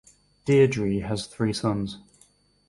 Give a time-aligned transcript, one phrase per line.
[0.45, 1.99] Deirdre has three sons.